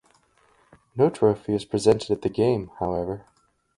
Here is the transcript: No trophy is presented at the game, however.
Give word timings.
No 0.95 1.11
trophy 1.11 1.53
is 1.53 1.63
presented 1.63 2.09
at 2.09 2.23
the 2.23 2.29
game, 2.29 2.71
however. 2.79 3.27